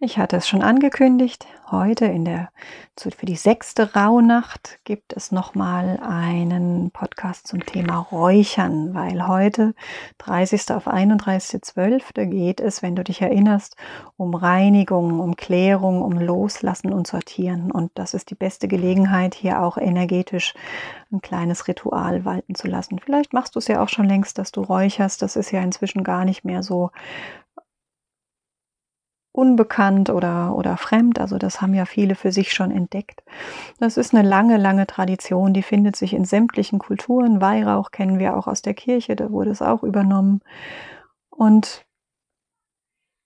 [0.00, 1.46] Ich hatte es schon angekündigt.
[1.70, 2.50] Heute in der
[2.98, 9.74] für die sechste Rauhnacht gibt es nochmal einen Podcast zum Thema Räuchern, weil heute
[10.18, 10.72] 30.
[10.72, 12.26] auf 31.12.
[12.26, 13.76] geht es, wenn du dich erinnerst,
[14.16, 17.70] um Reinigung, um Klärung, um Loslassen und Sortieren.
[17.70, 20.54] Und das ist die beste Gelegenheit, hier auch energetisch
[21.10, 22.98] ein kleines Ritual walten zu lassen.
[22.98, 25.22] Vielleicht machst du es ja auch schon längst, dass du räucherst.
[25.22, 26.90] Das ist ja inzwischen gar nicht mehr so
[29.34, 31.20] unbekannt oder, oder fremd.
[31.20, 33.24] Also das haben ja viele für sich schon entdeckt.
[33.80, 37.40] Das ist eine lange, lange Tradition, die findet sich in sämtlichen Kulturen.
[37.40, 40.40] Weihrauch kennen wir auch aus der Kirche, da wurde es auch übernommen.
[41.30, 41.84] Und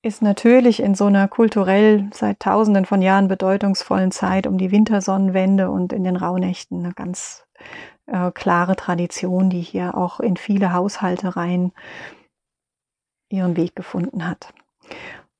[0.02, 5.70] ist natürlich in so einer kulturell seit tausenden von Jahren bedeutungsvollen Zeit um die Wintersonnenwende
[5.70, 7.44] und in den Rauhnächten eine ganz
[8.06, 11.72] äh, klare Tradition, die hier auch in viele Haushalte rein
[13.28, 14.54] ihren Weg gefunden hat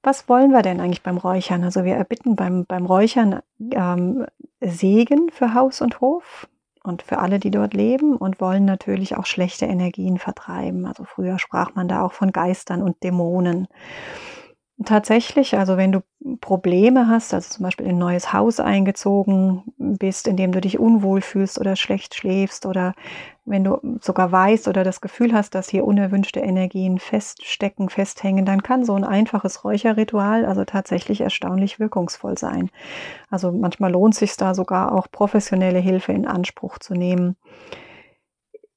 [0.03, 1.65] was wollen wir denn eigentlich beim Räuchern?
[1.65, 3.41] Also wir erbitten beim, beim Räuchern
[3.73, 4.27] ähm,
[4.61, 6.49] Segen für Haus und Hof
[6.83, 10.87] und für alle, die dort leben und wollen natürlich auch schlechte Energien vertreiben.
[10.87, 13.69] Also früher sprach man da auch von Geistern und Dämonen.
[14.85, 16.03] Tatsächlich, also wenn du
[16.41, 20.79] Probleme hast, also zum Beispiel in ein neues Haus eingezogen bist, in dem du dich
[20.79, 22.95] unwohl fühlst oder schlecht schläfst oder
[23.45, 28.63] wenn du sogar weißt oder das Gefühl hast, dass hier unerwünschte Energien feststecken, festhängen, dann
[28.63, 32.71] kann so ein einfaches Räucherritual also tatsächlich erstaunlich wirkungsvoll sein.
[33.31, 37.37] Also manchmal lohnt es sich da sogar auch professionelle Hilfe in Anspruch zu nehmen.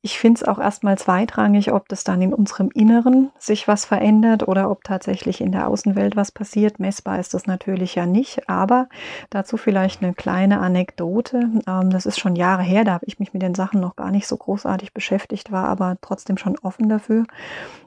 [0.04, 4.48] Ich finde es auch erstmal zweitrangig, ob das dann in unserem Inneren sich was verändert
[4.48, 6.80] oder ob tatsächlich in der Außenwelt was passiert.
[6.80, 8.90] Messbar ist das natürlich ja nicht, aber
[9.30, 11.52] dazu vielleicht eine kleine Anekdote.
[11.68, 14.10] Ähm, das ist schon Jahre her, da habe ich mich mit den Sachen noch gar
[14.10, 17.26] nicht so großartig beschäftigt, war aber trotzdem schon offen dafür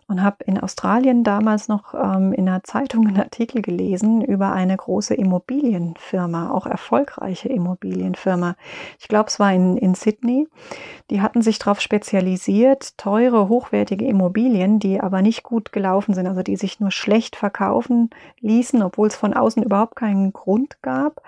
[0.06, 4.76] und habe in Australien damals noch ähm, in einer Zeitung einen Artikel gelesen über eine
[4.76, 8.56] große Immobilienfirma, auch erfolgreiche Immobilienfirma.
[8.98, 10.46] Ich glaube, es war in, in Sydney.
[11.10, 16.42] Die hatten sich darauf spezialisiert, teure, hochwertige Immobilien, die aber nicht gut gelaufen sind, also
[16.42, 18.10] die sich nur schlecht verkaufen
[18.40, 21.22] ließen, obwohl es von außen überhaupt keinen Grund gab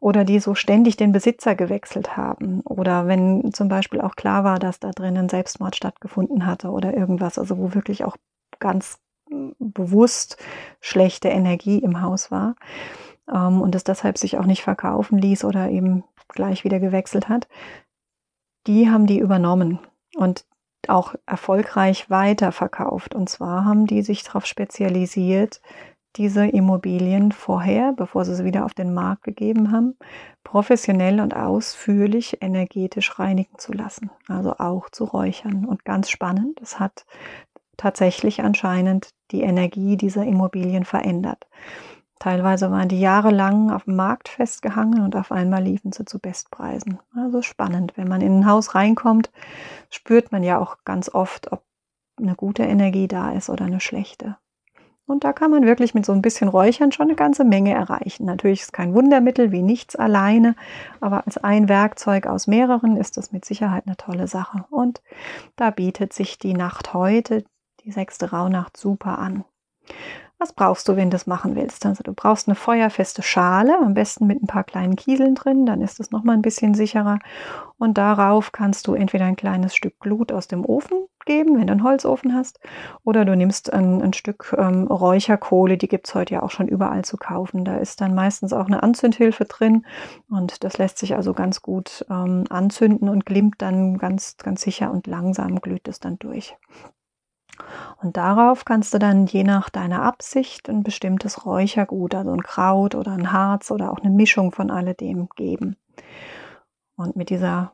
[0.00, 4.58] oder die so ständig den Besitzer gewechselt haben oder wenn zum Beispiel auch klar war,
[4.58, 8.16] dass da drinnen Selbstmord stattgefunden hatte oder irgendwas, also wo wirklich auch
[8.58, 10.36] ganz hm, bewusst
[10.80, 12.56] schlechte Energie im Haus war
[13.32, 17.48] ähm, und es deshalb sich auch nicht verkaufen ließ oder eben gleich wieder gewechselt hat,
[18.66, 19.78] die haben die übernommen
[20.16, 20.44] und
[20.88, 23.14] auch erfolgreich weiterverkauft.
[23.14, 25.60] Und zwar haben die sich darauf spezialisiert,
[26.16, 29.96] diese Immobilien vorher, bevor sie sie wieder auf den Markt gegeben haben,
[30.44, 35.66] professionell und ausführlich energetisch reinigen zu lassen, also auch zu räuchern.
[35.66, 37.04] Und ganz spannend, es hat
[37.76, 41.46] tatsächlich anscheinend die Energie dieser Immobilien verändert.
[42.18, 46.98] Teilweise waren die jahrelang auf dem Markt festgehangen und auf einmal liefen sie zu Bestpreisen.
[47.14, 47.92] Also spannend.
[47.96, 49.30] Wenn man in ein Haus reinkommt,
[49.90, 51.62] spürt man ja auch ganz oft, ob
[52.18, 54.36] eine gute Energie da ist oder eine schlechte.
[55.06, 58.24] Und da kann man wirklich mit so ein bisschen Räuchern schon eine ganze Menge erreichen.
[58.24, 60.56] Natürlich ist kein Wundermittel wie nichts alleine,
[61.00, 64.64] aber als ein Werkzeug aus mehreren ist das mit Sicherheit eine tolle Sache.
[64.68, 65.02] Und
[65.54, 67.44] da bietet sich die Nacht heute,
[67.86, 69.44] die sechste Rauhnacht, super an.
[70.38, 71.86] Was brauchst du, wenn du das machen willst?
[71.86, 75.80] Also du brauchst eine feuerfeste Schale, am besten mit ein paar kleinen Kieseln drin, dann
[75.80, 77.20] ist es nochmal ein bisschen sicherer.
[77.78, 81.72] Und darauf kannst du entweder ein kleines Stück Glut aus dem Ofen geben, wenn du
[81.72, 82.60] einen Holzofen hast,
[83.02, 86.68] oder du nimmst ein, ein Stück ähm, Räucherkohle, die gibt es heute ja auch schon
[86.68, 87.64] überall zu kaufen.
[87.64, 89.86] Da ist dann meistens auch eine Anzündhilfe drin
[90.28, 94.90] und das lässt sich also ganz gut ähm, anzünden und glimmt dann ganz, ganz sicher
[94.90, 96.56] und langsam glüht es dann durch.
[98.06, 102.94] Und darauf kannst du dann je nach deiner Absicht ein bestimmtes Räuchergut, also ein Kraut
[102.94, 105.74] oder ein Harz oder auch eine Mischung von alledem geben.
[106.94, 107.72] Und mit dieser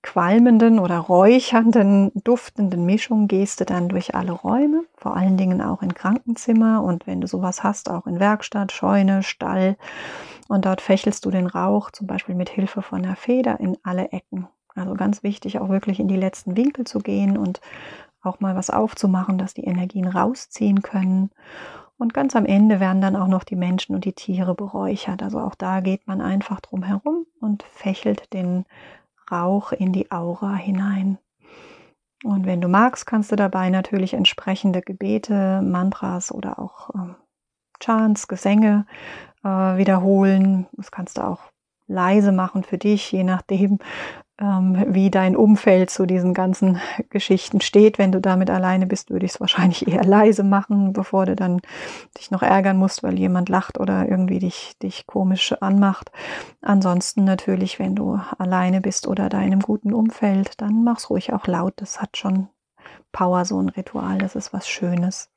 [0.00, 5.82] qualmenden oder räuchernden, duftenden Mischung gehst du dann durch alle Räume, vor allen Dingen auch
[5.82, 9.76] in Krankenzimmer und wenn du sowas hast, auch in Werkstatt, Scheune, Stall.
[10.48, 14.12] Und dort fächelst du den Rauch zum Beispiel mit Hilfe von einer Feder in alle
[14.12, 14.48] Ecken.
[14.74, 17.60] Also ganz wichtig, auch wirklich in die letzten Winkel zu gehen und
[18.24, 21.30] auch mal was aufzumachen, dass die Energien rausziehen können.
[21.96, 25.22] Und ganz am Ende werden dann auch noch die Menschen und die Tiere beräuchert.
[25.22, 28.64] Also auch da geht man einfach drum herum und fächelt den
[29.30, 31.18] Rauch in die Aura hinein.
[32.24, 37.14] Und wenn du magst, kannst du dabei natürlich entsprechende Gebete, Mantras oder auch äh,
[37.80, 38.86] Chants, Gesänge
[39.44, 40.66] äh, wiederholen.
[40.72, 41.40] Das kannst du auch
[41.86, 43.78] leise machen für dich, je nachdem,
[44.36, 47.98] wie dein Umfeld zu diesen ganzen Geschichten steht.
[47.98, 51.60] Wenn du damit alleine bist, würde ich es wahrscheinlich eher leise machen, bevor du dann
[52.18, 56.10] dich noch ärgern musst, weil jemand lacht oder irgendwie dich, dich komisch anmacht.
[56.62, 61.32] Ansonsten natürlich, wenn du alleine bist oder da in einem guten Umfeld, dann mach's ruhig
[61.32, 61.74] auch laut.
[61.76, 62.48] Das hat schon
[63.12, 64.18] Power, so ein Ritual.
[64.18, 65.30] Das ist was Schönes.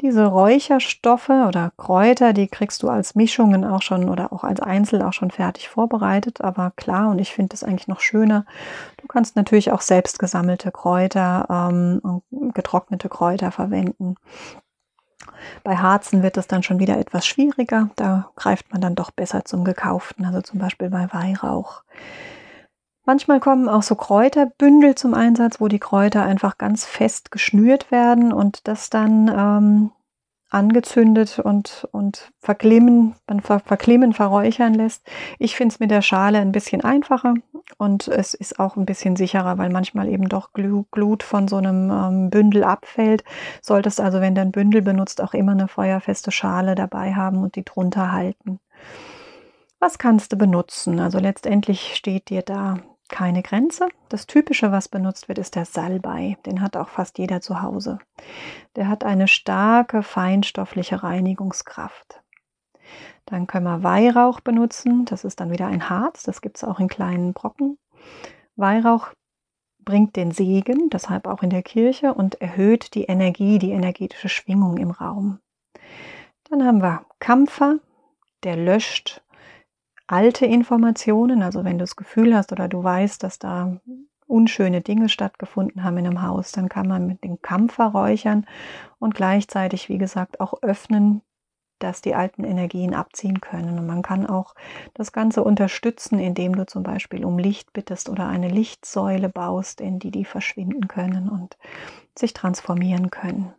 [0.00, 5.02] Diese Räucherstoffe oder Kräuter, die kriegst du als Mischungen auch schon oder auch als Einzel
[5.02, 6.40] auch schon fertig vorbereitet.
[6.40, 8.46] Aber klar, und ich finde das eigentlich noch schöner,
[8.96, 12.00] du kannst natürlich auch selbst gesammelte Kräuter ähm,
[12.30, 14.14] und getrocknete Kräuter verwenden.
[15.64, 17.90] Bei Harzen wird es dann schon wieder etwas schwieriger.
[17.96, 21.82] Da greift man dann doch besser zum gekauften, also zum Beispiel bei Weihrauch.
[23.10, 28.32] Manchmal kommen auch so Kräuterbündel zum Einsatz, wo die Kräuter einfach ganz fest geschnürt werden
[28.32, 29.90] und das dann ähm,
[30.48, 35.04] angezündet und, und verklimmen, man ver, verklimmen, verräuchern lässt.
[35.40, 37.34] Ich finde es mit der Schale ein bisschen einfacher
[37.78, 41.90] und es ist auch ein bisschen sicherer, weil manchmal eben doch Glut von so einem
[41.90, 43.24] ähm, Bündel abfällt.
[43.60, 47.56] Solltest also, wenn du ein Bündel benutzt, auch immer eine feuerfeste Schale dabei haben und
[47.56, 48.60] die drunter halten.
[49.80, 51.00] Was kannst du benutzen?
[51.00, 52.78] Also letztendlich steht dir da
[53.10, 53.88] keine Grenze.
[54.08, 56.38] Das Typische, was benutzt wird, ist der Salbei.
[56.46, 57.98] Den hat auch fast jeder zu Hause.
[58.76, 62.22] Der hat eine starke feinstoffliche Reinigungskraft.
[63.26, 65.04] Dann können wir Weihrauch benutzen.
[65.04, 66.22] Das ist dann wieder ein Harz.
[66.22, 67.78] Das gibt es auch in kleinen Brocken.
[68.56, 69.08] Weihrauch
[69.84, 74.76] bringt den Segen, deshalb auch in der Kirche, und erhöht die Energie, die energetische Schwingung
[74.76, 75.40] im Raum.
[76.48, 77.78] Dann haben wir Kampfer,
[78.42, 79.22] der löscht
[80.10, 83.80] alte Informationen, also wenn du das Gefühl hast oder du weißt, dass da
[84.26, 88.46] unschöne Dinge stattgefunden haben in einem Haus, dann kann man mit dem Kampf verräuchern
[88.98, 91.22] und gleichzeitig, wie gesagt, auch öffnen,
[91.78, 93.78] dass die alten Energien abziehen können.
[93.78, 94.54] Und man kann auch
[94.94, 99.98] das Ganze unterstützen, indem du zum Beispiel um Licht bittest oder eine Lichtsäule baust, in
[99.98, 101.56] die die verschwinden können und
[102.16, 103.52] sich transformieren können.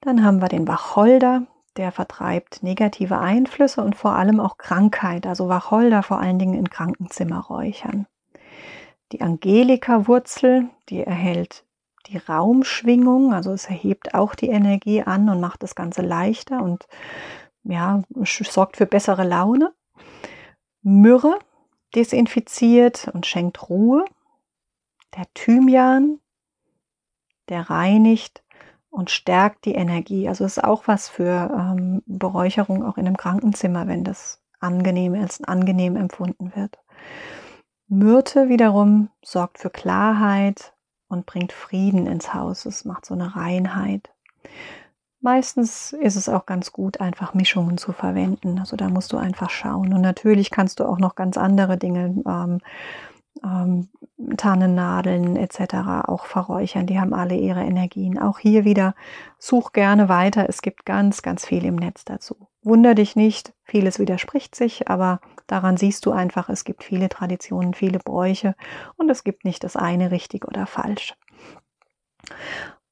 [0.00, 1.46] Dann haben wir den Wacholder
[1.76, 6.70] der vertreibt negative Einflüsse und vor allem auch Krankheit, also Wacholder vor allen Dingen in
[6.70, 8.06] Krankenzimmerräuchern.
[9.12, 11.64] Die Angelika-Wurzel, die erhält
[12.06, 16.86] die Raumschwingung, also es erhebt auch die Energie an und macht das Ganze leichter und
[17.64, 19.74] ja, sorgt für bessere Laune.
[20.82, 21.38] Myrrhe
[21.94, 24.04] desinfiziert und schenkt Ruhe.
[25.16, 26.20] Der Thymian,
[27.48, 28.44] der reinigt
[28.90, 30.28] und stärkt die Energie.
[30.28, 35.42] Also ist auch was für ähm, Beräucherung auch in einem Krankenzimmer, wenn das angenehm als
[35.44, 36.78] angenehm empfunden wird.
[37.88, 40.74] Myrte wiederum sorgt für Klarheit
[41.08, 42.66] und bringt Frieden ins Haus.
[42.66, 44.10] Es macht so eine Reinheit.
[45.20, 48.58] Meistens ist es auch ganz gut, einfach Mischungen zu verwenden.
[48.58, 49.92] Also da musst du einfach schauen.
[49.92, 52.60] Und natürlich kannst du auch noch ganz andere Dinge ähm,
[53.44, 53.88] ähm,
[54.36, 55.74] Tannennadeln etc.
[56.06, 56.86] auch verräuchern.
[56.86, 58.18] Die haben alle ihre Energien.
[58.18, 58.94] Auch hier wieder,
[59.38, 60.48] such gerne weiter.
[60.48, 62.48] Es gibt ganz, ganz viel im Netz dazu.
[62.62, 67.74] Wunder dich nicht, vieles widerspricht sich, aber daran siehst du einfach, es gibt viele Traditionen,
[67.74, 68.56] viele Bräuche
[68.96, 71.14] und es gibt nicht das eine richtig oder falsch.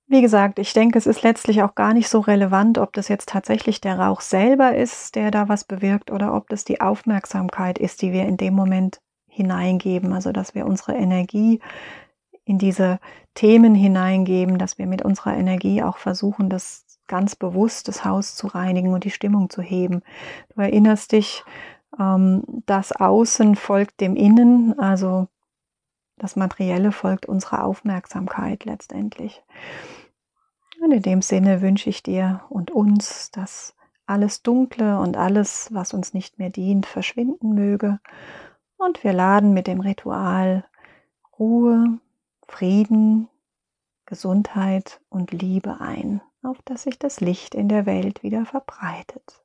[0.06, 3.30] Wie gesagt, ich denke, es ist letztlich auch gar nicht so relevant, ob das jetzt
[3.30, 8.02] tatsächlich der Rauch selber ist, der da was bewirkt, oder ob das die Aufmerksamkeit ist,
[8.02, 9.00] die wir in dem Moment
[9.34, 11.60] hineingeben, also dass wir unsere Energie
[12.44, 13.00] in diese
[13.34, 18.46] Themen hineingeben, dass wir mit unserer Energie auch versuchen, das ganz bewusst das Haus zu
[18.46, 20.02] reinigen und die Stimmung zu heben.
[20.54, 21.44] Du erinnerst dich,
[21.98, 25.28] ähm, das Außen folgt dem Innen, also
[26.16, 29.42] das Materielle folgt unserer Aufmerksamkeit letztendlich.
[30.80, 33.74] Und in dem Sinne wünsche ich dir und uns, dass
[34.06, 38.00] alles Dunkle und alles, was uns nicht mehr dient, verschwinden möge.
[38.84, 40.68] Und wir laden mit dem Ritual
[41.38, 41.98] Ruhe,
[42.46, 43.30] Frieden,
[44.04, 49.42] Gesundheit und Liebe ein, auf dass sich das Licht in der Welt wieder verbreitet.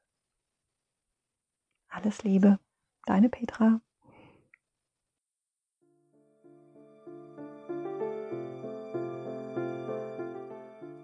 [1.87, 2.59] Alles Liebe,
[3.05, 3.79] deine Petra.